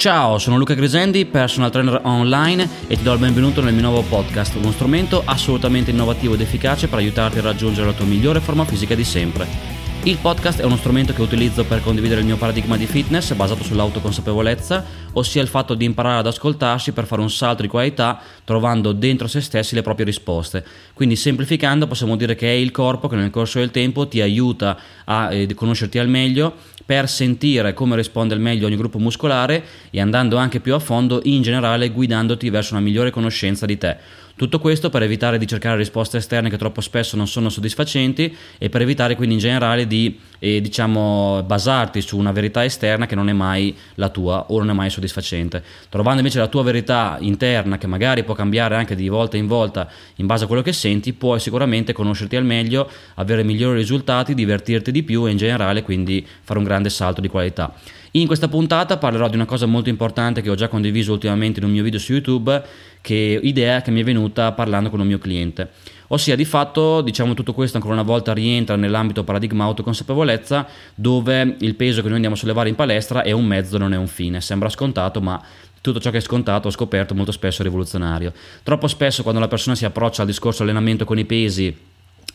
Ciao, 0.00 0.38
sono 0.38 0.56
Luca 0.56 0.72
Grisendi, 0.72 1.26
personal 1.26 1.70
trainer 1.70 2.00
online 2.04 2.66
e 2.86 2.96
ti 2.96 3.02
do 3.02 3.12
il 3.12 3.18
benvenuto 3.18 3.60
nel 3.60 3.74
mio 3.74 3.82
nuovo 3.82 4.00
podcast, 4.00 4.54
uno 4.54 4.72
strumento 4.72 5.20
assolutamente 5.26 5.90
innovativo 5.90 6.32
ed 6.32 6.40
efficace 6.40 6.88
per 6.88 7.00
aiutarti 7.00 7.36
a 7.36 7.42
raggiungere 7.42 7.88
la 7.88 7.92
tua 7.92 8.06
migliore 8.06 8.40
forma 8.40 8.64
fisica 8.64 8.94
di 8.94 9.04
sempre. 9.04 9.79
Il 10.04 10.16
podcast 10.16 10.62
è 10.62 10.64
uno 10.64 10.78
strumento 10.78 11.12
che 11.12 11.20
utilizzo 11.20 11.62
per 11.66 11.82
condividere 11.82 12.20
il 12.20 12.26
mio 12.26 12.38
paradigma 12.38 12.78
di 12.78 12.86
fitness 12.86 13.34
basato 13.34 13.62
sull'autoconsapevolezza, 13.62 14.82
ossia 15.12 15.42
il 15.42 15.46
fatto 15.46 15.74
di 15.74 15.84
imparare 15.84 16.20
ad 16.20 16.26
ascoltarsi 16.26 16.92
per 16.92 17.04
fare 17.04 17.20
un 17.20 17.30
salto 17.30 17.60
di 17.60 17.68
qualità 17.68 18.18
trovando 18.44 18.92
dentro 18.92 19.28
se 19.28 19.42
stessi 19.42 19.74
le 19.74 19.82
proprie 19.82 20.06
risposte. 20.06 20.64
Quindi 20.94 21.16
semplificando 21.16 21.86
possiamo 21.86 22.16
dire 22.16 22.34
che 22.34 22.48
è 22.48 22.54
il 22.54 22.70
corpo 22.70 23.08
che 23.08 23.16
nel 23.16 23.28
corso 23.28 23.58
del 23.58 23.70
tempo 23.70 24.08
ti 24.08 24.22
aiuta 24.22 24.78
a 25.04 25.34
eh, 25.34 25.52
conoscerti 25.52 25.98
al 25.98 26.08
meglio 26.08 26.54
per 26.86 27.06
sentire 27.06 27.74
come 27.74 27.94
risponde 27.94 28.32
al 28.32 28.40
meglio 28.40 28.66
ogni 28.66 28.76
gruppo 28.76 28.98
muscolare 28.98 29.62
e 29.90 30.00
andando 30.00 30.38
anche 30.38 30.60
più 30.60 30.74
a 30.74 30.78
fondo 30.78 31.20
in 31.24 31.42
generale 31.42 31.90
guidandoti 31.90 32.48
verso 32.48 32.72
una 32.72 32.82
migliore 32.82 33.10
conoscenza 33.10 33.66
di 33.66 33.76
te. 33.76 33.98
Tutto 34.40 34.58
questo 34.58 34.88
per 34.88 35.02
evitare 35.02 35.36
di 35.36 35.46
cercare 35.46 35.76
risposte 35.76 36.16
esterne 36.16 36.48
che 36.48 36.56
troppo 36.56 36.80
spesso 36.80 37.14
non 37.14 37.28
sono 37.28 37.50
soddisfacenti 37.50 38.34
e 38.56 38.70
per 38.70 38.80
evitare 38.80 39.14
quindi 39.14 39.34
in 39.34 39.40
generale 39.42 39.86
di 39.86 40.18
eh, 40.38 40.62
diciamo, 40.62 41.42
basarti 41.42 42.00
su 42.00 42.16
una 42.16 42.32
verità 42.32 42.64
esterna 42.64 43.04
che 43.04 43.14
non 43.14 43.28
è 43.28 43.34
mai 43.34 43.76
la 43.96 44.08
tua 44.08 44.46
o 44.48 44.56
non 44.56 44.70
è 44.70 44.72
mai 44.72 44.88
soddisfacente. 44.88 45.62
Trovando 45.90 46.20
invece 46.20 46.38
la 46.38 46.46
tua 46.46 46.62
verità 46.62 47.18
interna 47.20 47.76
che 47.76 47.86
magari 47.86 48.24
può 48.24 48.32
cambiare 48.32 48.76
anche 48.76 48.94
di 48.94 49.10
volta 49.10 49.36
in 49.36 49.46
volta 49.46 49.86
in 50.14 50.24
base 50.24 50.44
a 50.44 50.46
quello 50.46 50.62
che 50.62 50.72
senti, 50.72 51.12
puoi 51.12 51.38
sicuramente 51.38 51.92
conoscerti 51.92 52.36
al 52.36 52.44
meglio, 52.46 52.90
avere 53.16 53.42
migliori 53.42 53.76
risultati, 53.76 54.32
divertirti 54.32 54.90
di 54.90 55.02
più 55.02 55.26
e 55.26 55.32
in 55.32 55.36
generale 55.36 55.82
quindi 55.82 56.26
fare 56.40 56.58
un 56.58 56.64
grande 56.64 56.88
salto 56.88 57.20
di 57.20 57.28
qualità. 57.28 57.74
In 58.14 58.26
questa 58.26 58.48
puntata 58.48 58.96
parlerò 58.96 59.28
di 59.28 59.36
una 59.36 59.44
cosa 59.44 59.66
molto 59.66 59.88
importante 59.88 60.42
che 60.42 60.50
ho 60.50 60.56
già 60.56 60.66
condiviso 60.66 61.12
ultimamente 61.12 61.60
in 61.60 61.66
un 61.66 61.70
mio 61.70 61.84
video 61.84 62.00
su 62.00 62.10
YouTube, 62.10 62.60
che 63.00 63.38
idea 63.40 63.82
che 63.82 63.92
mi 63.92 64.00
è 64.00 64.04
venuta 64.04 64.29
parlando 64.30 64.90
con 64.90 65.00
un 65.00 65.06
mio 65.06 65.18
cliente. 65.18 65.70
Ossia, 66.08 66.34
di 66.34 66.44
fatto, 66.44 67.02
diciamo 67.02 67.34
tutto 67.34 67.52
questo 67.52 67.76
ancora 67.76 67.94
una 67.94 68.02
volta 68.02 68.32
rientra 68.32 68.74
nell'ambito 68.74 69.22
paradigma 69.22 69.64
autoconsapevolezza, 69.64 70.66
dove 70.94 71.56
il 71.60 71.74
peso 71.76 72.00
che 72.00 72.06
noi 72.06 72.14
andiamo 72.14 72.34
a 72.34 72.38
sollevare 72.38 72.68
in 72.68 72.74
palestra 72.74 73.22
è 73.22 73.30
un 73.30 73.44
mezzo, 73.44 73.78
non 73.78 73.92
è 73.92 73.96
un 73.96 74.08
fine. 74.08 74.40
Sembra 74.40 74.68
scontato, 74.68 75.20
ma 75.20 75.40
tutto 75.80 76.00
ciò 76.00 76.10
che 76.10 76.18
è 76.18 76.20
scontato 76.20 76.68
ho 76.68 76.70
scoperto 76.70 77.14
molto 77.14 77.32
spesso 77.32 77.62
è 77.62 77.64
rivoluzionario. 77.64 78.32
Troppo 78.62 78.88
spesso 78.88 79.22
quando 79.22 79.40
la 79.40 79.48
persona 79.48 79.76
si 79.76 79.84
approccia 79.84 80.22
al 80.22 80.28
discorso 80.28 80.62
allenamento 80.62 81.04
con 81.04 81.18
i 81.18 81.24
pesi, 81.24 81.76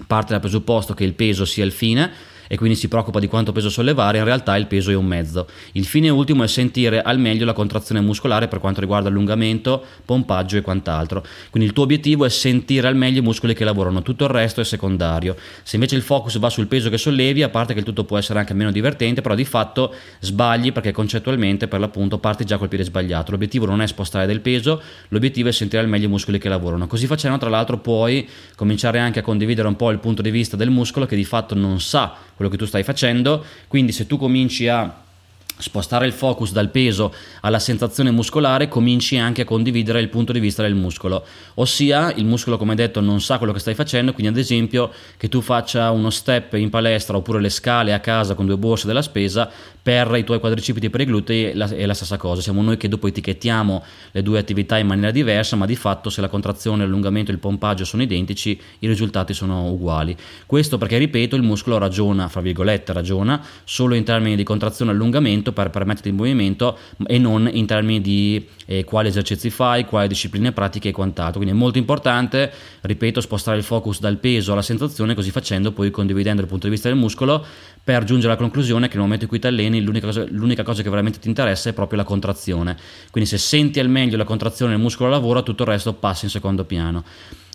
parte 0.08 0.32
dal 0.32 0.40
presupposto 0.40 0.94
che 0.94 1.04
il 1.04 1.14
peso 1.14 1.46
sia 1.46 1.66
il 1.66 1.72
fine 1.72 2.12
e 2.48 2.58
quindi 2.58 2.76
si 2.76 2.88
preoccupa 2.88 3.20
di 3.20 3.28
quanto 3.28 3.52
peso 3.52 3.70
sollevare, 3.70 4.18
in 4.18 4.24
realtà 4.24 4.56
il 4.58 4.68
peso 4.68 4.92
è 4.92 4.96
un 4.96 5.06
mezzo. 5.06 5.48
Il 5.74 5.86
fine 5.86 6.10
ultimo 6.10 6.44
è 6.44 6.48
sentire 6.48 7.02
al 7.02 7.20
meglio 7.20 7.46
la 7.46 7.54
contrazione 7.54 8.02
muscolare 8.02 8.48
per 8.48 8.60
quanto 8.60 8.80
riguarda 8.80 9.10
allungamento, 9.10 9.84
pompaggio 10.04 10.58
e 10.58 10.62
quant'altro. 10.62 11.26
Quindi 11.50 11.70
il 11.70 11.76
tuo 11.76 11.84
obiettivo 11.84 12.26
è 12.26 12.30
sentire 12.30 12.88
al 12.88 12.96
meglio 12.96 13.20
i 13.20 13.24
muscoli 13.24 13.54
che 13.54 13.64
lavorano, 13.64 14.02
tutto 14.02 14.26
il 14.26 14.30
resto 14.30 14.62
è 14.62 14.64
secondario. 14.64 15.36
Se 15.64 15.76
invece 15.76 15.96
il 15.96 16.02
focus 16.02 16.38
va 16.38 16.50
sul 16.50 16.68
peso 16.68 16.90
che 16.90 16.98
sollevi, 16.98 17.44
a 17.44 17.50
parte 17.50 17.74
che 17.74 17.80
il 17.80 17.86
tutto 17.86 18.04
può 18.04 18.18
essere 18.18 18.40
anche 18.40 18.54
meno 18.54 18.72
divertente, 18.72 19.22
però 19.22 19.36
di 19.36 19.46
fatto 19.46 19.94
sbagli 20.20 20.72
perché 20.72 20.92
concettualmente 20.92 21.68
per 21.68 21.80
l'appunto 21.80 22.18
parti 22.18 22.46
già 22.46 22.58
col 22.58 22.68
piede 22.68 22.84
sbagliato. 22.84 23.32
L'obiettivo 23.32 23.66
non 23.66 23.82
è 23.82 23.88
spostare 23.88 24.26
del 24.26 24.42
peso, 24.42 24.82
l'obiettivo 25.10 25.50
è 25.50 25.52
sentire 25.52 25.82
al 25.82 25.90
meglio 25.90 26.06
i 26.06 26.10
muscoli 26.10 26.40
che 26.40 26.50
lavorano. 26.50 26.88
Così 26.88 27.08
facendo, 27.08 27.38
tra 27.38 27.50
l'altro, 27.50 27.78
puoi 27.78 28.28
cominciare 28.56 29.00
anche 29.00 29.20
a 29.20 29.22
condividere 29.22 29.68
un 29.68 29.76
po' 29.76 29.92
il 29.92 30.00
punto 30.00 30.22
di 30.22 30.32
vista 30.32 30.56
del 30.56 30.70
muscolo 30.70 31.06
che 31.06 31.16
di 31.16 31.26
fatto 31.26 31.56
non 31.56 31.80
sa 31.80 32.16
quello 32.36 32.52
che 32.52 32.58
tu 32.58 32.66
stai 32.66 32.84
facendo, 32.84 33.44
quindi 33.68 33.92
se 33.92 34.06
tu 34.08 34.18
cominci 34.18 34.68
a 34.68 35.04
spostare 35.58 36.06
il 36.06 36.12
focus 36.12 36.52
dal 36.52 36.70
peso 36.70 37.14
alla 37.42 37.60
sensazione 37.60 38.12
muscolare, 38.12 38.68
cominci 38.68 39.18
anche 39.18 39.44
a 39.44 39.46
condividere 39.46 40.00
il 40.02 40.10
punto 40.10 40.32
di 40.34 40.40
vista 40.40 40.62
del 40.62 40.76
muscolo. 40.76 41.24
Ossia, 41.56 42.12
il 42.14 42.26
muscolo, 42.26 42.58
come 42.58 42.76
detto, 42.76 43.00
non 43.02 43.22
sa 43.22 43.38
quello 43.38 43.54
che 43.54 43.60
stai 43.60 43.74
facendo, 43.74 44.14
quindi 44.14 44.32
ad 44.32 44.38
esempio 44.38 44.92
che 45.18 45.30
tu 45.30 45.42
faccia 45.42 45.92
uno 45.92 46.10
step 46.10 46.54
in 46.54 46.70
palestra 46.70 47.18
oppure 47.18 47.40
le 47.40 47.50
scale 47.50 47.94
a 47.94 48.00
casa 48.00 48.36
con 48.36 48.46
due 48.46 48.58
borse 48.58 48.88
della 48.88 49.02
spesa 49.02 49.50
per 49.86 50.16
i 50.16 50.24
tuoi 50.24 50.40
quadricipiti 50.40 50.88
e 50.88 50.90
per 50.90 51.02
i 51.02 51.06
glutei 51.06 51.44
è 51.44 51.86
la 51.86 51.94
stessa 51.94 52.18
cosa. 52.18 52.42
Siamo 52.42 52.64
noi 52.64 52.76
che 52.76 52.88
dopo 52.88 53.08
etichettiamo 53.08 53.84
le 54.12 54.24
due 54.24 54.40
attività 54.40 54.80
in 54.80 54.88
maniera 54.88 55.12
diversa, 55.12 55.56
ma 55.56 55.68
di 55.68 55.76
fatto 55.76 56.10
se 56.10 56.22
la 56.22 56.28
contrazione, 56.28 56.84
l'allungamento 56.84 57.30
e 57.30 57.36
il 57.36 57.40
pompaggio 57.40 57.86
sono 57.86 58.02
identici, 58.02 58.60
i 58.80 58.88
risultati 58.88 59.34
sono 59.34 59.70
uguali. 59.70 60.18
Questo 60.48 60.80
perché, 60.80 60.98
ripeto, 60.98 61.36
il 61.36 61.44
muscolo 61.44 61.78
ragiona, 61.78 62.28
fra 62.30 62.42
virgolette, 62.42 62.94
ragiona 62.94 63.40
solo 63.64 63.94
in 63.94 64.04
termini 64.04 64.36
di 64.36 64.44
contrazione 64.44 64.90
e 64.90 64.96
allungamento 64.96 65.45
movimento 65.46 65.52
per 65.54 65.70
permetterti 65.70 66.08
il 66.10 66.14
movimento 66.16 66.78
e 67.06 67.18
non 67.18 67.50
in 67.52 67.66
termini 67.66 68.02
di 68.02 68.48
eh, 68.66 68.84
quali 68.84 69.10
esercizi 69.10 69.50
fai, 69.50 69.86
quali 69.86 70.08
discipline 70.08 70.52
pratiche 70.52 70.90
e 70.90 70.92
quant'altro. 70.92 71.40
Quindi 71.40 71.56
è 71.56 71.60
molto 71.60 71.78
importante, 71.78 72.52
ripeto, 72.82 73.22
spostare 73.22 73.58
il 73.58 73.64
focus 73.64 74.00
dal 74.00 74.18
peso 74.18 74.54
alla 74.54 74.62
sensazione, 74.62 75.14
così 75.14 75.32
facendo 75.32 75.72
poi 75.72 75.92
condividendo 75.92 76.42
il 76.42 76.48
punto 76.48 76.66
di 76.66 76.72
vista 76.72 76.90
del 76.90 76.98
muscolo 76.98 77.46
per 77.84 78.04
giungere 78.04 78.34
alla 78.34 78.42
conclusione 78.42 78.88
che 78.88 78.96
nel 78.96 79.04
momento 79.04 79.26
in 79.26 79.30
cui 79.30 79.40
ti 79.40 79.48
alleni 79.48 79.82
l'unica 79.82 80.08
cosa, 80.08 80.26
l'unica 80.30 80.64
cosa 80.64 80.82
che 80.82 80.90
veramente 80.90 81.20
ti 81.20 81.28
interessa 81.28 81.70
è 81.70 81.74
proprio 81.74 82.00
la 82.00 82.06
contrazione. 82.06 82.76
Quindi 83.12 83.30
se 83.30 83.38
senti 83.38 83.80
al 83.80 83.90
meglio 83.90 84.18
la 84.18 84.24
contrazione 84.24 84.72
del 84.72 84.82
muscolo 84.82 85.10
lavora, 85.10 85.42
tutto 85.42 85.64
il 85.64 85.70
resto 85.70 85.94
passa 85.94 86.26
in 86.26 86.32
secondo 86.32 86.64
piano. 86.66 87.04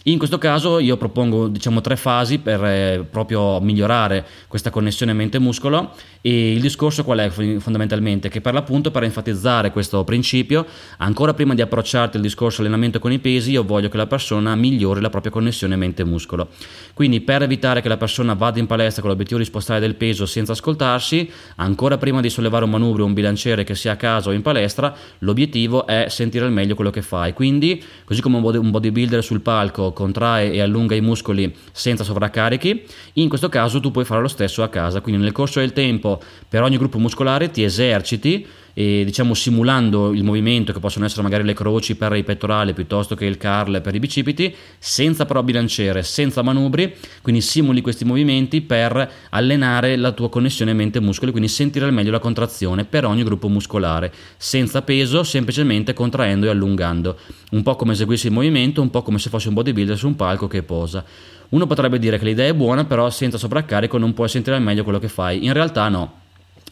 In 0.05 0.17
questo 0.17 0.39
caso 0.39 0.79
io 0.79 0.97
propongo 0.97 1.49
diciamo, 1.49 1.83
tre 1.83 1.95
fasi 1.95 2.39
per 2.39 2.65
eh, 2.65 3.07
proprio 3.11 3.61
migliorare 3.61 4.25
questa 4.49 4.71
connessione 4.71 5.13
mente-muscolo 5.13 5.93
e 6.23 6.53
il 6.53 6.61
discorso 6.63 7.05
qual 7.05 7.19
è 7.19 7.29
fondamentalmente? 7.29 8.31
Che 8.31 8.41
per 8.41 8.55
l'appunto 8.55 8.91
per 8.91 9.03
enfatizzare 9.03 9.71
questo 9.73 10.03
principio, 10.05 10.65
ancora 10.99 11.35
prima 11.35 11.53
di 11.53 11.61
approcciarti 11.61 12.17
al 12.17 12.23
discorso 12.23 12.63
allenamento 12.63 12.99
con 12.99 13.13
i 13.13 13.19
pesi, 13.19 13.51
io 13.51 13.63
voglio 13.63 13.91
che 13.91 13.99
la 13.99 14.07
persona 14.07 14.55
migliori 14.55 15.03
la 15.03 15.11
propria 15.11 15.31
connessione 15.33 15.77
mente-muscolo. 15.77 16.49
Quindi 16.95 17.21
per 17.21 17.43
evitare 17.43 17.83
che 17.83 17.89
la 17.89 17.99
persona 17.99 18.33
vada 18.33 18.59
in 18.59 18.67
palestra 18.67 19.03
con 19.03 19.11
l'obiettivo 19.11 19.39
di 19.39 19.45
spostare 19.45 19.81
del 19.81 19.97
peso 19.97 20.25
senza 20.25 20.53
ascoltarsi, 20.53 21.31
ancora 21.57 21.99
prima 21.99 22.23
di 22.23 22.31
sollevare 22.31 22.65
un 22.65 22.71
manubrio 22.71 23.05
o 23.05 23.07
un 23.07 23.13
bilanciere 23.13 23.65
che 23.65 23.75
sia 23.75 23.93
a 23.93 23.97
casa 23.97 24.31
o 24.31 24.33
in 24.33 24.41
palestra, 24.41 24.95
l'obiettivo 25.19 25.87
è 25.87 26.07
sentire 26.09 26.47
al 26.47 26.53
meglio 26.53 26.75
quello 26.75 26.91
che 26.91 27.03
fai. 27.03 27.35
Quindi, 27.35 27.83
così 28.07 28.23
come 28.23 28.39
un 28.39 28.71
bodybuilder 28.71 29.23
sul 29.23 29.43
palco 29.43 29.89
contrae 29.93 30.53
e 30.53 30.61
allunga 30.61 30.95
i 30.95 31.01
muscoli 31.01 31.55
senza 31.73 32.05
sovraccarichi, 32.05 32.85
in 33.15 33.29
questo 33.29 33.49
caso 33.49 33.81
tu 33.81 33.91
puoi 33.91 34.05
fare 34.05 34.21
lo 34.21 34.29
stesso 34.29 34.63
a 34.63 34.69
casa, 34.69 35.01
quindi 35.01 35.23
nel 35.23 35.33
corso 35.33 35.61
del 35.61 35.73
tempo 35.73 36.21
per 36.49 36.63
ogni 36.63 36.77
gruppo 36.77 36.99
muscolare 36.99 37.51
ti 37.51 37.63
eserciti 37.63 38.47
e 38.75 39.03
diciamo 39.05 39.35
simulando 39.35 40.13
il 40.13 40.25
movimento 40.25 40.73
che 40.73 40.81
possono 40.81 41.05
essere 41.05 41.23
magari 41.23 41.45
le 41.45 41.55
croci 41.55 41.97
per 41.97 42.15
i 42.15 42.25
pettorali 42.25 42.73
piuttosto 42.73 43.15
che 43.15 43.25
il 43.25 43.39
curl 43.39 43.81
per 43.81 43.95
i 43.95 43.99
bicipiti, 43.99 44.55
senza 44.79 45.27
però 45.27 45.43
bilanciere, 45.43 46.03
senza 46.03 46.43
manubri, 46.43 46.95
quindi 47.23 47.41
simuli 47.41 47.81
questi 47.81 48.05
movimenti 48.05 48.61
per 48.61 49.11
allenare 49.31 49.97
la 49.97 50.13
tua 50.13 50.29
connessione 50.29 50.73
mente-muscoli, 50.73 51.31
quindi 51.31 51.49
sentire 51.49 51.85
al 51.85 51.93
meglio 51.93 52.11
la 52.11 52.19
contrazione 52.19 52.85
per 52.85 53.05
ogni 53.05 53.23
gruppo 53.23 53.49
muscolare, 53.49 54.13
senza 54.37 54.83
peso, 54.83 55.23
semplicemente 55.23 55.93
contraendo 55.93 56.47
e 56.47 56.51
allungando, 56.51 57.19
un 57.51 57.63
po' 57.63 57.77
come 57.77 57.93
eseguissi 57.93 58.29
il 58.29 58.33
movimento, 58.33 58.81
un 58.83 58.91
po' 58.91 59.03
come 59.03 59.19
se 59.19 59.31
fossi 59.31 59.49
un 59.49 59.55
bodybuilder 59.55 59.97
su 59.97 60.07
un 60.07 60.17
palco 60.17 60.47
che 60.47 60.63
posa. 60.63 61.05
Uno 61.51 61.67
potrebbe 61.67 61.99
dire 61.99 62.17
che 62.17 62.25
l'idea 62.25 62.49
è 62.49 62.55
buona, 62.55 62.85
però 62.85 63.11
senza 63.11 63.37
sovraccarico 63.37 63.99
non 63.99 64.15
puoi 64.15 64.29
sentire 64.29 64.55
al 64.55 64.63
meglio 64.63 64.85
quello 64.85 65.01
che 65.01 65.09
fai. 65.09 65.45
In 65.45 65.53
realtà 65.53 65.89
no 65.89 66.20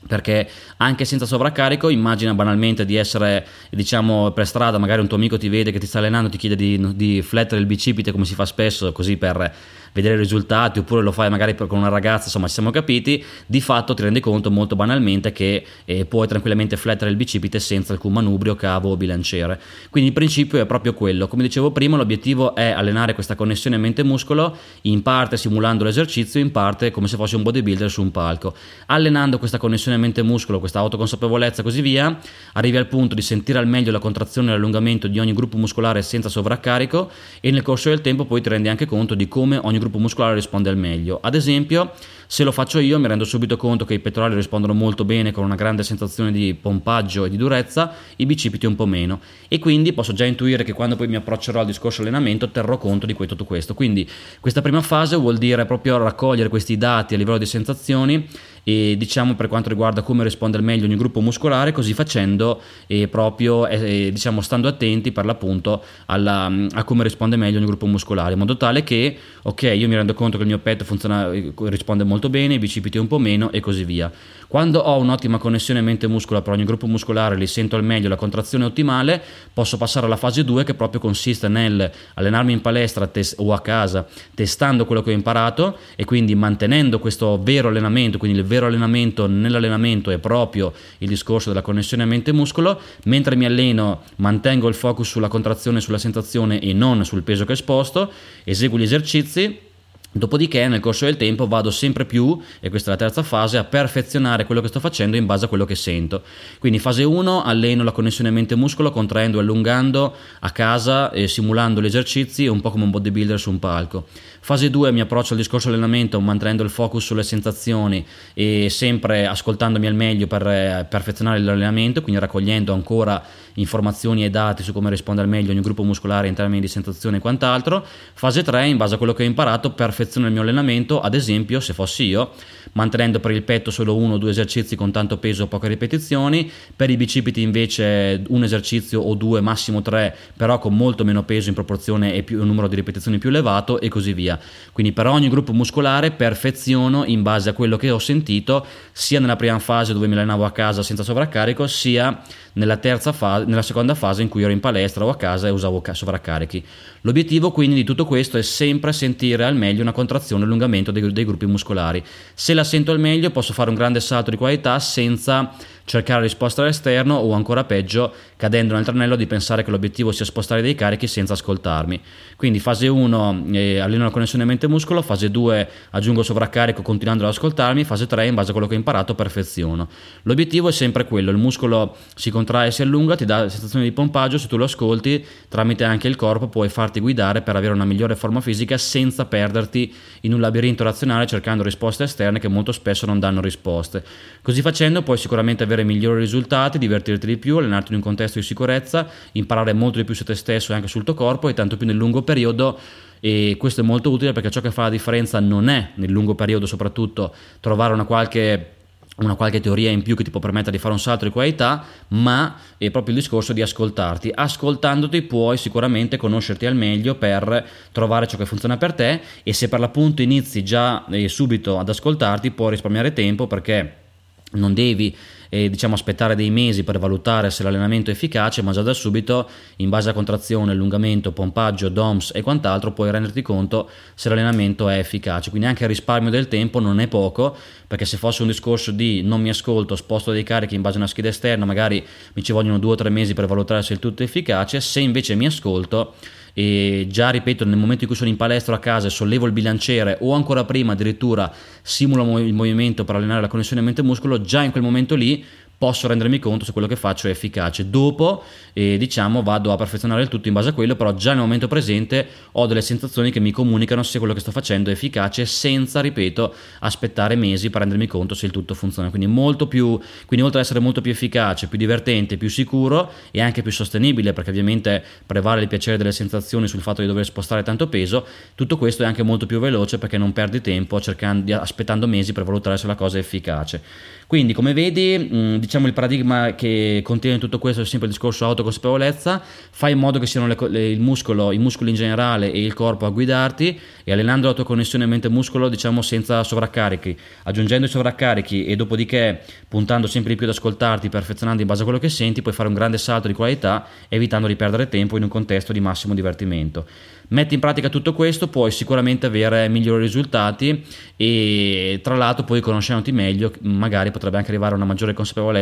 perché 0.07 0.49
anche 0.79 1.05
senza 1.05 1.27
sovraccarico 1.27 1.89
immagina 1.89 2.35
banalmente 2.35 2.85
di 2.85 2.97
essere 2.97 3.47
diciamo 3.71 4.31
per 4.31 4.47
strada 4.47 4.79
magari 4.79 5.01
un 5.01 5.07
tuo 5.07 5.17
amico 5.17 5.37
ti 5.37 5.49
vede 5.49 5.73
che 5.73 5.79
ti 5.79 5.87
sta 5.87 5.99
allenando 5.99 6.29
ti 6.29 6.39
chiede 6.39 6.57
di, 6.57 6.97
di 6.97 7.23
flettere 7.23 7.61
il 7.61 7.67
bicipite 7.67 8.13
come 8.13 8.25
si 8.25 8.35
fa 8.35 8.47
spesso 8.47 8.93
così 8.93 9.17
per 9.17 9.55
vedere 9.93 10.15
i 10.15 10.19
risultati 10.19 10.79
oppure 10.79 11.03
lo 11.03 11.13
fai 11.13 11.31
magari 11.31 11.55
con 11.55 11.79
una 11.79 11.89
ragazza, 11.89 12.25
insomma 12.25 12.47
ci 12.47 12.55
siamo 12.55 12.71
capiti, 12.71 13.23
di 13.47 13.61
fatto 13.61 13.95
ti 13.95 14.03
rendi 14.03 14.21
conto 14.21 14.51
molto 14.51 14.77
banalmente 14.77 15.33
che 15.33 15.65
eh, 15.85 16.05
puoi 16.05 16.27
tranquillamente 16.27 16.77
flettere 16.77 17.11
il 17.11 17.17
bicipite 17.17 17.59
senza 17.59 17.93
alcun 17.93 18.13
manubrio, 18.13 18.55
cavo 18.55 18.91
o 18.91 18.97
bilanciere. 18.97 19.61
Quindi 19.91 20.11
il 20.11 20.15
principio 20.15 20.61
è 20.61 20.67
proprio 20.67 20.95
quello. 20.95 21.29
Come 21.29 21.43
dicevo 21.43 21.71
prima, 21.71 21.97
l'obiettivo 21.97 22.55
è 22.55 22.71
allenare 22.71 23.15
questa 23.15 23.35
connessione 23.35 23.77
mente-muscolo, 23.77 24.57
in 24.83 25.03
parte 25.03 25.37
simulando 25.37 25.85
l'esercizio, 25.85 26.41
in 26.41 26.51
parte 26.51 26.91
come 26.91 27.09
se 27.09 27.17
fossi 27.17 27.35
un 27.35 27.43
bodybuilder 27.43 27.91
su 27.91 28.03
un 28.03 28.11
palco. 28.11 28.55
Allenando 28.87 29.39
questa 29.39 29.59
connessione 29.59 29.97
mente-muscolo, 29.97 30.59
questa 30.59 30.79
autoconsapevolezza 30.79 31.61
e 31.61 31.65
così 31.65 31.81
via, 31.81 32.19
arrivi 32.53 32.77
al 32.77 32.87
punto 32.87 33.15
di 33.15 33.23
sentire 33.23 33.59
al 33.59 33.67
meglio 33.67 33.93
la 33.93 33.99
contrazione 33.99 34.49
e 34.49 34.53
l'allungamento 34.53 35.09
di 35.09 35.19
ogni 35.19 35.33
gruppo 35.33 35.57
muscolare 35.57 36.03
senza 36.03 36.29
sovraccarico 36.29 37.11
e 37.41 37.51
nel 37.51 37.63
corso 37.63 37.89
del 37.89 38.01
tempo 38.01 38.25
poi 38.25 38.41
ti 38.41 38.49
rendi 38.49 38.69
anche 38.69 38.87
conto 38.87 39.15
di 39.15 39.29
come 39.29 39.59
ogni 39.63 39.78
ogni 39.79 39.81
gruppo 39.81 39.99
muscolare 39.99 40.35
risponde 40.35 40.69
al 40.69 40.77
meglio. 40.77 41.19
Ad 41.23 41.35
esempio, 41.35 41.93
se 42.27 42.45
lo 42.45 42.53
faccio 42.53 42.79
io 42.79 42.99
mi 42.99 43.07
rendo 43.07 43.25
subito 43.25 43.57
conto 43.57 43.85
che 43.85 43.95
i 43.95 44.01
pettorali 44.01 44.35
rispondono 44.35 44.75
molto 44.75 45.05
bene 45.05 45.33
con 45.33 45.45
una 45.45 45.55
grande 45.55 45.83
sensazione 45.83 46.31
di 46.31 46.55
pompaggio 46.61 47.25
e 47.25 47.31
di 47.31 47.37
durezza, 47.37 47.95
i 48.17 48.27
bicipiti 48.27 48.67
un 48.67 48.75
po' 48.75 48.85
meno. 48.85 49.21
E 49.49 49.59
quindi 49.59 49.93
posso 49.93 50.13
già 50.13 50.27
intuire 50.27 50.65
che 50.65 50.75
quando 50.75 50.97
poi 50.97 51.09
mi 51.09 51.17
approccerò 51.17 51.61
al 51.61 51.67
discorso 51.67 52.03
allenamento 52.03 52.51
terrò 52.51 52.77
conto 52.77 53.07
di 53.07 53.15
tutto 53.15 53.45
questo. 53.45 53.75
Quindi 53.75 54.07
questa 54.41 54.61
prima 54.61 54.83
fase 54.83 55.17
vuol 55.17 55.39
dire 55.39 55.65
proprio 55.65 55.97
raccogliere 55.97 56.49
questi 56.49 56.77
dati 56.77 57.15
a 57.15 57.17
livello 57.17 57.39
di 57.39 57.47
sensazioni 57.47 58.29
e 58.69 58.97
diciamo 58.99 59.35
per 59.35 59.49
quanto 59.49 59.71
riguarda 59.71 60.03
come 60.03 60.23
risponde 60.23 60.59
al 60.59 60.63
meglio 60.63 60.85
ogni 60.85 60.97
gruppo 60.97 61.23
muscolare, 61.23 61.73
così 61.73 61.95
facendo 61.95 62.61
e 62.87 63.09
proprio 63.09 63.67
eh, 63.67 64.11
diciamo 64.13 64.43
stando 64.43 64.69
attenti 64.69 65.11
per 65.11 65.25
l'appunto 65.25 65.83
alla, 66.05 66.53
a 66.73 66.85
come 66.85 67.03
risponde 67.03 67.37
meglio 67.37 67.57
ogni 67.57 67.65
gruppo 67.65 67.87
muscolare, 67.87 68.35
in 68.35 68.39
modo 68.39 68.59
tale 68.59 68.85
che 68.85 69.17
ok, 69.49 69.63
io 69.75 69.89
mi 69.89 69.95
rendo 69.95 70.13
conto 70.13 70.37
che 70.37 70.43
il 70.43 70.49
mio 70.51 70.59
petto 70.59 70.85
funziona, 70.85 71.31
risponde 71.31 72.05
molto 72.05 72.29
bene, 72.29 72.55
i 72.55 72.59
bicipiti 72.59 72.99
un 72.99 73.07
po' 73.07 73.19
meno 73.19 73.51
e 73.51 73.61
così 73.61 73.85
via. 73.85 74.13
Quando 74.47 74.81
ho 74.81 74.99
un'ottima 74.99 75.39
connessione 75.39 75.81
mente-muscolo 75.81 76.41
per 76.43 76.55
ogni 76.55 76.65
gruppo 76.65 76.87
muscolare, 76.87 77.37
li 77.37 77.47
sento 77.47 77.77
al 77.77 77.85
meglio, 77.85 78.09
la 78.09 78.17
contrazione 78.17 78.65
ottimale, 78.65 79.23
posso 79.53 79.77
passare 79.77 80.07
alla 80.07 80.17
fase 80.17 80.45
2 80.45 80.65
che 80.65 80.75
proprio 80.75 81.01
consiste 81.01 81.49
nel 81.49 81.91
allenarmi 82.15 82.53
in 82.53 82.61
palestra 82.61 83.07
tes- 83.07 83.35
o 83.39 83.53
a 83.53 83.61
casa, 83.61 84.07
testando 84.35 84.87
quello 84.87 85.03
che 85.03 85.11
ho 85.11 85.15
imparato 85.15 85.79
e 85.97 86.05
quindi 86.05 86.35
mantenendo 86.35 86.99
questo 86.99 87.39
vero 87.43 87.69
allenamento, 87.69 88.19
quindi 88.19 88.39
il 88.39 88.45
vero 88.45 88.58
allenamento 88.67 89.27
nell'allenamento 89.27 90.11
è 90.11 90.19
proprio 90.19 90.73
il 90.99 91.09
discorso 91.09 91.49
della 91.49 91.63
connessione 91.63 92.05
mente-muscolo, 92.05 92.81
mentre 93.05 93.37
mi 93.37 93.45
alleno 93.45 94.03
mantengo 94.17 94.69
il 94.69 94.75
focus 94.75 95.09
sulla 95.09 95.29
contrazione, 95.29 95.81
sulla 95.81 95.99
sensazione 95.99 96.61
e 96.61 96.73
non 96.73 97.05
sul 97.05 97.23
peso 97.23 97.45
che 97.45 97.53
esposto, 97.53 98.11
eseguo 98.45 98.79
gli 98.79 98.83
esercizi 98.83 99.67
Dopodiché 100.11 100.67
nel 100.69 100.81
corso 100.81 101.05
del 101.05 101.19
tempo 101.19 101.47
vado 101.47 101.71
sempre 101.71 102.07
più, 102.07 102.41
e 102.61 102.71
questa 102.71 102.89
è 102.91 102.93
la 102.95 102.99
terza 102.99 103.23
fase, 103.23 103.59
a 103.59 103.65
perfezionare 103.65 104.47
quello 104.47 104.63
che 104.63 104.69
sto 104.69 104.81
facendo 104.81 105.19
in 105.19 105.27
base 105.27 105.45
a 105.45 105.49
quello 105.49 105.67
che 105.67 105.75
sento. 105.75 106.23
Quindi 106.59 106.79
fase 106.79 107.05
1 107.05 107.43
alleno 107.43 107.85
la 107.85 107.93
connessione 107.93 108.31
mente-muscolo 108.31 108.91
contraendo 108.91 109.37
e 109.37 109.43
allungando 109.43 110.15
a 110.41 110.51
casa 110.51 111.11
e 111.11 111.29
simulando 111.29 111.83
gli 111.83 111.87
esercizi 111.87 112.47
un 112.47 112.63
po' 112.63 112.71
come 112.71 112.85
un 112.85 112.91
bodybuilder 112.91 113.39
su 113.39 113.51
un 113.51 113.59
palco. 113.59 114.07
Fase 114.41 114.71
2 114.71 114.93
mi 114.93 115.01
approccio 115.03 115.35
al 115.35 115.41
discorso 115.41 115.69
allenamento 115.69 116.19
mantenendo 116.21 116.63
il 116.63 116.71
focus 116.71 117.05
sulle 117.05 117.23
sensazioni 117.23 118.05
e 118.33 118.69
sempre 118.71 119.27
ascoltandomi 119.27 119.87
al 119.87 119.95
meglio 119.95 120.27
per 120.27 120.47
eh, 120.47 120.87
perfezionare 120.89 121.39
l'allenamento, 121.39 122.01
quindi 122.01 122.19
raccogliendo 122.19 122.73
ancora 122.73 123.23
informazioni 123.61 124.25
e 124.25 124.31
dati 124.31 124.63
su 124.63 124.73
come 124.73 124.91
risponde 124.91 125.21
al 125.21 125.29
meglio 125.29 125.53
ogni 125.53 125.61
gruppo 125.61 125.83
muscolare 125.83 126.29
in 126.29 126.35
termini 126.35 126.61
di 126.61 126.69
sensazione 126.69 127.19
e 127.19 127.21
quant'altro. 127.21 127.85
Fase 128.15 128.43
3, 128.43 128.67
in 128.67 128.77
base 128.77 128.95
a 128.95 128.99
quello 128.99 129.13
che 129.13 129.23
ho 129.23 129.27
imparato, 129.27 129.71
perfeziono 129.73 130.27
il 130.27 130.33
mio 130.33 130.43
allenamento, 130.43 131.01
ad 131.01 131.15
esempio, 131.15 131.61
se 131.61 131.73
fossi 131.73 132.05
io, 132.05 132.31
mantenendo 132.73 133.21
per 133.21 133.33
il 133.33 133.43
petto 133.43 133.71
solo 133.71 133.97
uno 133.97 134.15
o 134.15 134.19
due 134.19 134.31
esercizi 134.31 134.77
con 134.77 134.91
tanto 134.91 135.19
peso 135.19 135.45
o 135.45 135.47
poche 135.47 135.69
ripetizioni, 135.69 136.51
per 136.75 136.91
i 136.91 136.97
bicipiti 136.97 137.43
invece 137.43 138.23
un 138.29 138.43
esercizio 138.43 139.01
o 139.01 139.15
due, 139.15 139.41
massimo 139.41 139.83
tre, 139.83 140.17
però 140.37 140.59
con 140.59 140.77
molto 140.77 141.05
meno 141.05 141.23
peso 141.25 141.49
in 141.49 141.55
proporzione 141.55 142.15
e 142.15 142.23
più, 142.23 142.41
un 142.41 142.47
numero 142.47 142.69
di 142.69 142.77
ripetizioni 142.77 143.19
più 143.19 143.29
elevato 143.29 143.81
e 143.81 143.89
così 143.89 144.13
via. 144.13 144.39
Quindi 144.73 144.93
per 144.93 145.07
ogni 145.07 145.29
gruppo 145.29 145.53
muscolare 145.53 146.11
perfeziono 146.11 147.05
in 147.05 147.23
base 147.23 147.51
a 147.51 147.53
quello 147.53 147.77
che 147.77 147.91
ho 147.91 147.99
sentito, 147.99 148.65
sia 148.93 149.21
nella 149.21 149.37
prima 149.37 149.59
fase 149.59 149.93
dove 149.93 150.07
mi 150.07 150.15
allenavo 150.15 150.45
a 150.45 150.51
casa 150.53 150.83
senza 150.83 151.03
sovraccarico, 151.03 151.67
sia 151.67 152.23
nella, 152.55 152.77
terza 152.77 153.13
fase, 153.13 153.45
nella 153.49 153.63
seconda 153.63 153.95
fase 153.95 154.23
in 154.23 154.29
cui 154.29 154.43
ero 154.43 154.53
in 154.53 154.61
palestra 154.61 155.05
o 155.05 155.09
a 155.09 155.17
casa 155.17 155.49
e 155.49 155.51
usavo 155.51 155.83
sovraccarichi. 155.91 156.65
L'obiettivo 157.03 157.51
quindi 157.51 157.75
di 157.75 157.85
tutto 157.85 158.05
questo 158.05 158.39
è 158.39 158.43
sempre 158.43 158.93
sentire 158.93 159.45
al 159.45 159.57
meglio 159.57 159.83
una 159.83 159.93
contrazione 159.93 160.43
e 160.43 160.47
allungamento 160.47 160.91
dei, 160.91 161.13
dei 161.13 161.25
gruppi 161.25 161.47
muscolari. 161.47 162.05
Se 162.35 162.55
la 162.55 162.65
sento 162.65 162.93
al 162.93 163.01
meglio 163.01 163.31
posso 163.31 163.53
fare 163.53 163.71
un 163.71 163.77
grande 163.77 164.01
salto 164.01 164.31
di 164.31 164.37
qualità 164.37 164.79
senza 164.79 165.53
cercare 165.89 166.21
risposta 166.21 166.61
all'esterno 166.61 167.15
o 167.15 167.33
ancora 167.33 167.65
peggio 167.65 168.13
cadendo 168.37 168.75
nel 168.75 168.85
tranello 168.85 169.17
di 169.17 169.27
pensare 169.27 169.65
che 169.65 169.71
l'obiettivo 169.71 170.13
sia 170.13 170.27
spostare 170.27 170.61
dei 170.61 170.75
carichi 170.75 171.07
senza 171.07 171.33
ascoltarmi. 171.33 172.01
Quindi 172.37 172.61
fase 172.61 172.87
1 172.89 173.47
eh, 173.53 173.79
alleno 173.79 174.05
la 174.05 174.11
connessione 174.11 174.45
mente-muscolo, 174.45 175.01
fase 175.01 175.31
2 175.31 175.69
aggiungo 175.91 176.23
sovraccarico 176.23 176.83
continuando 176.83 177.25
ad 177.25 177.31
ascoltarmi, 177.31 177.85
fase 177.85 178.07
3 178.07 178.27
in 178.27 178.35
base 178.35 178.51
a 178.51 178.53
quello 178.53 178.69
che 178.69 178.75
ho 178.75 178.77
imparato 178.77 179.15
perfeziono. 179.15 179.89
L'obiettivo 180.23 180.69
è 180.69 180.73
sempre 180.73 181.07
quello, 181.07 181.31
il 181.31 181.39
muscolo 181.39 181.97
si 182.15 182.31
contrae 182.31 182.69
e 182.69 182.71
si 182.71 182.83
allunga, 182.83 183.17
ti 183.17 183.25
dà 183.25 183.49
sensazione 183.49 183.87
di 183.87 183.93
pompaggio, 183.93 184.37
se 184.37 184.47
tu 184.47 184.59
lo 184.59 184.65
ascolti 184.65 185.25
tramite 185.49 185.85
anche 185.85 186.07
il 186.07 186.17
corpo 186.17 186.49
puoi 186.49 186.69
farti 186.69 187.01
guidare 187.01 187.41
per 187.41 187.57
avere 187.57 187.73
una 187.73 187.87
migliore 187.87 188.15
forma 188.15 188.43
fisica 188.43 188.77
senza 188.77 189.25
perderti 189.25 189.93
in 190.23 190.35
un 190.35 190.41
labirinto 190.41 190.85
razionale 190.85 191.27
cercando 191.27 191.63
risposte 191.63 192.05
esterne 192.05 192.39
che 192.39 192.49
molto 192.49 192.73
spesso 192.73 193.07
non 193.07 193.19
danno 193.19 193.41
risposte. 193.41 194.05
Così 194.43 194.61
facendo 194.61 195.03
puoi 195.03 195.17
sicuramente 195.17 195.65
avere 195.65 195.78
migliori 195.85 196.21
risultati, 196.21 196.79
divertirti 196.79 197.27
di 197.27 197.37
più, 197.37 197.59
allenarti 197.59 197.91
in 197.91 197.97
un 197.97 198.03
contesto 198.03 198.39
di 198.39 198.45
sicurezza, 198.45 199.09
imparare 199.33 199.73
molto 199.73 199.99
di 199.99 200.05
più 200.05 200.15
su 200.15 200.25
te 200.25 200.35
stesso 200.35 200.73
e 200.73 200.75
anche 200.75 200.89
sul 200.89 201.05
tuo 201.05 201.15
corpo 201.15 201.49
e 201.49 201.55
tanto 201.55 201.77
più 201.77 201.87
nel 201.87 201.97
lungo 201.97 202.23
periodo 202.23 202.79
e 203.21 203.57
questo 203.59 203.81
è 203.81 203.85
molto 203.85 204.11
utile 204.11 204.33
perché 204.33 204.51
ciò 204.51 204.61
che 204.61 204.71
fa 204.71 204.83
la 204.83 204.91
differenza 204.91 205.41
non 205.41 205.69
è 205.69 205.91
nel 205.95 206.11
lungo 206.11 206.35
periodo 206.35 206.67
soprattutto 206.67 207.35
trovare 207.61 207.93
una 207.93 208.05
qualche 208.05 208.75
una 209.19 209.35
qualche 209.35 209.61
teoria 209.61 209.91
in 209.91 210.03
più 210.03 210.15
che 210.15 210.23
ti 210.23 210.31
può 210.31 210.39
permettere 210.39 210.73
di 210.73 210.79
fare 210.79 210.95
un 210.95 211.01
salto 211.01 211.25
di 211.25 211.33
qualità, 211.33 211.85
ma 212.09 212.55
è 212.77 212.89
proprio 212.93 213.15
il 213.17 213.21
discorso 213.21 213.53
di 213.53 213.61
ascoltarti. 213.61 214.31
Ascoltandoti 214.33 215.23
puoi 215.23 215.57
sicuramente 215.57 216.17
conoscerti 216.17 216.67
al 216.67 216.77
meglio 216.77 217.17
per 217.17 217.67
trovare 217.91 218.29
ciò 218.29 218.37
che 218.37 218.47
funziona 218.47 218.77
per 218.77 218.93
te 218.93 219.21
e 219.43 219.53
se 219.53 219.69
per 219.69 219.81
l'appunto 219.81 220.23
inizi 220.23 220.63
già 220.63 221.05
eh, 221.07 221.29
subito 221.29 221.81
ad 221.81 221.89
ascoltarti 221.89 222.53
puoi 222.53 222.71
risparmiare 222.71 223.13
tempo 223.13 223.49
perché 223.49 224.07
non 224.53 224.75
devi 224.75 225.15
eh, 225.51 225.69
diciamo, 225.71 225.95
aspettare 225.95 226.35
dei 226.35 226.51
mesi 226.51 226.85
per 226.85 226.99
valutare 226.99 227.51
se 227.51 227.63
l'allenamento 227.63 228.11
è 228.11 228.13
efficace, 228.13 228.63
ma 228.63 228.73
già 228.73 228.83
da 228.83 228.95
subito, 228.95 229.49
in 229.77 229.89
base 229.89 230.11
a 230.11 230.13
contrazione, 230.13 230.73
allungamento, 230.73 231.33
pompaggio, 231.33 231.89
DOMS 231.89 232.33
e 232.35 232.43
quant'altro, 232.43 232.93
puoi 232.93 233.11
renderti 233.11 233.43
conto 233.43 233.89
se 234.15 234.29
l'allenamento 234.29 234.89
è 234.89 234.99
efficace. 234.99 235.51
Quindi 235.51 235.69
anche 235.69 235.85
il 235.85 235.89
risparmio 235.89 236.31
del 236.31 236.49
tempo 236.49 236.81
non 236.81 237.01
è 237.01 237.09
poco, 237.09 237.57
perché 237.87 238.05
se 238.05 238.17
fosse 238.17 238.43
un 238.43 238.49
discorso 238.49 238.91
di 238.91 239.23
non 239.23 239.41
mi 239.41 239.49
ascolto, 239.49 239.97
sposto 239.97 240.33
dei 240.33 240.43
carichi 240.43 240.75
in 240.75 240.83
base 240.83 240.97
a 240.97 240.99
una 240.99 241.09
scheda 241.09 241.29
esterna, 241.29 241.65
magari 241.65 242.05
mi 242.35 242.43
ci 242.43 242.53
vogliono 242.53 242.79
due 242.79 242.93
o 242.93 242.97
tre 242.97 243.11
mesi 243.11 243.35
per 243.35 243.47
valutare 243.47 243.83
se 243.83 243.95
il 243.95 243.99
tutto 243.99 244.23
è 244.23 244.27
efficace, 244.27 244.81
se 244.81 245.01
invece 245.01 245.35
mi 245.35 245.47
ascolto 245.47 246.15
e 246.59 247.07
già 247.09 247.31
ripeto 247.31 247.65
nel 247.65 247.77
momento 247.77 248.03
in 248.03 248.09
cui 248.09 248.17
sono 248.17 248.31
in 248.31 248.37
palestra 248.37 248.75
a 248.75 248.79
casa 248.81 249.07
e 249.07 249.11
sollevo 249.11 249.47
il 249.47 249.53
bilanciere 249.53 250.19
o 250.23 250.33
ancora 250.33 250.65
prima 250.65 250.95
addirittura 250.95 251.53
simulo 251.83 252.41
il 252.41 252.53
movimento 252.53 253.05
per 253.05 253.15
allenare 253.15 253.43
la 253.43 253.47
connessione 253.47 253.81
mente-muscolo 253.81 254.41
già 254.41 254.65
in 254.65 254.73
quel 254.73 254.83
momento 254.83 255.15
lì 255.15 255.45
posso 255.79 256.09
rendermi 256.09 256.41
conto 256.41 256.65
se 256.65 256.73
quello 256.73 256.89
che 256.89 256.97
faccio 256.97 257.29
è 257.29 257.31
efficace. 257.31 257.89
Dopo, 257.89 258.43
eh, 258.73 258.99
diciamo, 258.99 259.45
vado 259.45 259.71
a 259.71 259.77
perfezionare 259.77 260.23
il 260.23 260.29
tutto 260.29 260.49
in 260.49 260.55
base 260.55 260.71
a 260.71 260.73
quello, 260.73 260.97
però 260.97 261.15
già 261.15 261.31
nel 261.31 261.41
momento 261.41 261.69
presente 261.69 262.27
ho 262.53 262.67
delle 262.67 262.83
sensazioni 262.83 263.31
che 263.31 263.39
mi 263.39 263.53
comunicano 263.53 264.03
se 264.03 264.19
quello 264.19 264.35
che 264.35 264.41
sto 264.41 264.51
facendo 264.51 264.91
è 264.91 264.93
efficace, 264.93 265.47
senza, 265.47 266.01
ripeto, 266.01 266.53
aspettare 266.81 267.37
mesi 267.37 267.71
per 267.71 267.83
rendermi 267.83 268.09
conto 268.09 268.35
se 268.35 268.47
il 268.47 268.53
tutto 268.53 268.75
funziona. 268.75 269.09
Quindi, 269.09 269.29
molto 269.29 269.69
più, 269.69 269.99
quindi 270.27 270.45
oltre 270.45 270.59
ad 270.59 270.65
essere 270.65 270.81
molto 270.81 271.01
più 271.01 271.13
efficace, 271.13 271.69
più 271.69 271.79
divertente, 271.79 272.37
più 272.37 272.51
sicuro 272.51 273.13
e 273.31 273.41
anche 273.41 273.63
più 273.63 273.71
sostenibile, 273.71 274.33
perché 274.33 274.51
ovviamente 274.51 275.03
prevale 275.25 275.63
il 275.63 275.69
piacere 275.69 275.97
delle 275.97 276.13
sensazioni 276.13 276.67
sul 276.67 276.81
fatto 276.81 277.03
di 277.03 277.07
dover 277.07 277.25
spostare 277.25 277.63
tanto 277.63 277.87
peso, 277.87 278.27
tutto 278.57 278.77
questo 278.77 279.05
è 279.05 279.07
anche 279.07 279.23
molto 279.23 279.47
più 279.47 279.61
veloce 279.61 279.99
perché 279.99 280.19
non 280.19 280.33
perdi 280.33 280.61
tempo 280.61 281.01
cercando, 281.01 281.55
aspettando 281.57 282.09
mesi 282.09 282.33
per 282.33 282.43
valutare 282.43 282.77
se 282.77 282.89
la 282.89 282.97
cosa 282.97 283.17
è 283.17 283.21
efficace. 283.21 283.81
Quindi, 284.27 284.53
come 284.53 284.75
vedi, 284.75 285.17
mh, 285.17 285.59
diciamo 285.69 285.87
il 285.87 285.93
paradigma 285.93 286.55
che 286.55 287.03
contiene 287.05 287.37
tutto 287.37 287.59
questo 287.59 287.83
è 287.83 287.85
sempre 287.85 288.09
il 288.09 288.15
discorso 288.15 288.47
autoconsapevolezza, 288.47 289.43
fai 289.71 289.93
in 289.93 289.99
modo 289.99 290.19
che 290.19 290.25
siano 290.25 290.47
le, 290.47 290.57
le, 290.71 290.89
il 290.89 290.99
muscolo, 290.99 291.53
i 291.53 291.59
muscoli 291.59 291.91
in 291.91 291.97
generale 291.97 292.51
e 292.51 292.65
il 292.65 292.73
corpo 292.73 293.05
a 293.05 293.11
guidarti 293.11 293.79
e 294.03 294.11
allenando 294.11 294.47
la 294.47 294.55
tua 294.55 294.65
connessione 294.65 295.05
mente-muscolo, 295.05 295.69
diciamo 295.69 296.01
senza 296.01 296.43
sovraccarichi, 296.43 297.15
aggiungendo 297.43 297.85
i 297.85 297.91
sovraccarichi 297.91 298.65
e 298.65 298.77
dopodiché 298.77 299.43
puntando 299.69 300.07
sempre 300.07 300.31
di 300.31 300.37
più 300.39 300.47
ad 300.47 300.55
ascoltarti, 300.55 301.11
perfezionando 301.11 301.61
in 301.61 301.69
base 301.69 301.83
a 301.83 301.85
quello 301.85 302.01
che 302.01 302.09
senti, 302.09 302.41
puoi 302.41 302.55
fare 302.55 302.69
un 302.69 302.75
grande 302.75 302.97
salto 302.97 303.29
di 303.29 303.35
qualità 303.35 303.87
evitando 304.09 304.47
di 304.47 304.57
perdere 304.57 304.89
tempo 304.89 305.19
in 305.19 305.25
un 305.25 305.29
contesto 305.29 305.75
di 305.75 305.81
massimo 305.81 306.15
divertimento. 306.15 306.87
Metti 307.31 307.53
in 307.53 307.61
pratica 307.61 307.91
tutto 307.91 308.15
questo, 308.15 308.49
puoi 308.49 308.71
sicuramente 308.71 309.27
avere 309.27 309.69
migliori 309.69 310.01
risultati 310.01 310.83
e 311.15 312.01
tra 312.03 312.17
l'altro 312.17 312.45
poi 312.45 312.63
conoscendoti 312.63 313.13
meglio 313.13 313.53
magari 313.61 314.11
potrebbe 314.11 314.39
anche 314.39 314.49
arrivare 314.49 314.73
a 314.73 314.77
una 314.77 314.87
maggiore 314.87 315.13
consapevolezza 315.13 315.57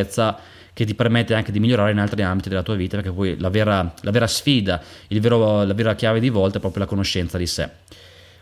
che 0.72 0.84
ti 0.84 0.94
permette 0.94 1.32
anche 1.32 1.52
di 1.52 1.58
migliorare 1.58 1.92
in 1.92 1.98
altri 1.98 2.22
ambiti 2.22 2.50
della 2.50 2.62
tua 2.62 2.74
vita 2.74 2.96
perché 2.96 3.10
poi 3.10 3.38
la 3.38 3.48
vera, 3.48 3.94
la 4.02 4.10
vera 4.10 4.26
sfida, 4.26 4.82
vero, 5.08 5.64
la 5.64 5.72
vera 5.72 5.94
chiave 5.94 6.20
di 6.20 6.28
volta 6.28 6.58
è 6.58 6.60
proprio 6.60 6.82
la 6.82 6.88
conoscenza 6.88 7.38
di 7.38 7.46
sé. 7.46 7.70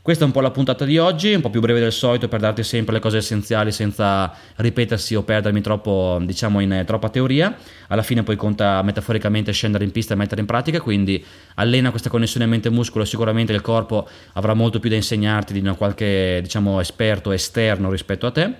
Questa 0.04 0.24
è 0.24 0.26
un 0.26 0.34
po' 0.34 0.42
la 0.42 0.50
puntata 0.50 0.84
di 0.84 0.98
oggi, 0.98 1.32
un 1.32 1.40
po' 1.40 1.48
più 1.48 1.60
breve 1.60 1.80
del 1.80 1.90
solito 1.90 2.28
per 2.28 2.38
darti 2.38 2.62
sempre 2.62 2.92
le 2.92 3.00
cose 3.00 3.16
essenziali 3.16 3.72
senza 3.72 4.34
ripetersi 4.56 5.14
o 5.14 5.22
perdermi 5.22 5.62
troppo, 5.62 6.20
diciamo, 6.20 6.60
in 6.60 6.72
eh, 6.72 6.84
troppa 6.84 7.08
teoria. 7.08 7.56
Alla 7.86 8.02
fine 8.02 8.22
poi 8.22 8.36
conta 8.36 8.82
metaforicamente 8.82 9.50
scendere 9.52 9.82
in 9.82 9.92
pista 9.92 10.12
e 10.12 10.16
mettere 10.18 10.42
in 10.42 10.46
pratica, 10.46 10.78
quindi 10.82 11.24
allena 11.54 11.88
questa 11.88 12.10
connessione 12.10 12.44
mente-muscolo, 12.44 13.06
sicuramente 13.06 13.54
il 13.54 13.62
corpo 13.62 14.06
avrà 14.34 14.52
molto 14.52 14.78
più 14.78 14.90
da 14.90 14.96
insegnarti 14.96 15.58
di 15.58 15.66
qualche, 15.74 16.40
diciamo, 16.42 16.80
esperto 16.80 17.32
esterno 17.32 17.90
rispetto 17.90 18.26
a 18.26 18.30
te. 18.30 18.54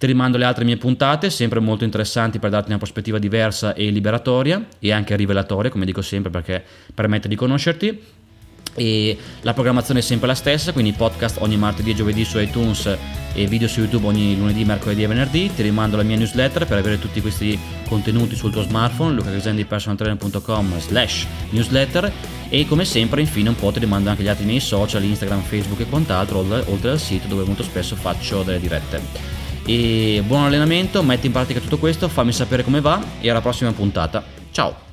Ti 0.00 0.06
rimando 0.06 0.38
le 0.38 0.46
altre 0.46 0.64
mie 0.64 0.78
puntate, 0.78 1.28
sempre 1.28 1.60
molto 1.60 1.84
interessanti 1.84 2.38
per 2.38 2.48
darti 2.48 2.70
una 2.70 2.78
prospettiva 2.78 3.18
diversa 3.18 3.74
e 3.74 3.90
liberatoria 3.90 4.66
e 4.78 4.92
anche 4.92 5.14
rivelatoria, 5.14 5.70
come 5.70 5.84
dico 5.84 6.00
sempre, 6.00 6.30
perché 6.30 6.64
permette 6.94 7.28
di 7.28 7.36
conoscerti 7.36 8.02
e 8.76 9.18
la 9.42 9.52
programmazione 9.52 10.00
è 10.00 10.02
sempre 10.02 10.28
la 10.28 10.34
stessa, 10.34 10.72
quindi 10.72 10.92
podcast 10.92 11.36
ogni 11.40 11.58
martedì 11.58 11.90
e 11.90 11.94
giovedì 11.94 12.24
su 12.24 12.38
iTunes 12.38 12.96
e 13.34 13.46
video 13.46 13.68
su 13.68 13.80
YouTube 13.80 14.06
ogni 14.06 14.38
lunedì, 14.38 14.64
mercoledì 14.64 15.02
e 15.02 15.06
venerdì. 15.06 15.50
Ti 15.54 15.60
rimando 15.60 15.98
la 15.98 16.02
mia 16.02 16.16
newsletter 16.16 16.66
per 16.66 16.78
avere 16.78 16.98
tutti 16.98 17.20
questi 17.20 17.58
contenuti 17.86 18.34
sul 18.34 18.52
tuo 18.52 18.62
smartphone, 18.62 19.16
lucagresendipersonaltrainer.com 19.16 20.80
slash 20.80 21.26
newsletter 21.50 22.10
e 22.48 22.66
come 22.66 22.86
sempre 22.86 23.20
infine 23.20 23.50
un 23.50 23.56
po' 23.56 23.70
ti 23.70 23.80
rimando 23.80 24.08
anche 24.08 24.22
gli 24.22 24.28
altri 24.28 24.46
miei 24.46 24.60
social, 24.60 25.04
Instagram, 25.04 25.42
Facebook 25.42 25.80
e 25.80 25.86
quant'altro, 25.90 26.38
oltre 26.38 26.90
al 26.90 26.98
sito 26.98 27.28
dove 27.28 27.44
molto 27.44 27.62
spesso 27.62 27.96
faccio 27.96 28.42
delle 28.42 28.60
dirette. 28.60 29.39
E 29.64 30.22
buon 30.26 30.44
allenamento, 30.44 31.02
metti 31.02 31.26
in 31.26 31.32
pratica 31.32 31.60
tutto 31.60 31.78
questo, 31.78 32.08
fammi 32.08 32.32
sapere 32.32 32.64
come 32.64 32.80
va 32.80 33.02
e 33.20 33.30
alla 33.30 33.40
prossima 33.40 33.72
puntata. 33.72 34.22
Ciao! 34.50 34.89